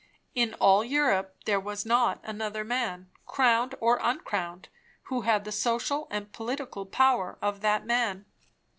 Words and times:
In 0.33 0.55
all 0.55 0.83
Europe 0.83 1.35
there 1.45 1.59
was 1.59 1.85
not 1.85 2.21
another 2.23 2.63
man, 2.63 3.11
crowned 3.27 3.75
or 3.79 3.99
uncrowned, 4.01 4.67
who 5.03 5.21
had 5.21 5.43
the 5.45 5.51
social 5.51 6.07
and 6.09 6.31
political 6.33 6.87
power 6.87 7.37
of 7.39 7.61
that 7.61 7.85
man. 7.85 8.25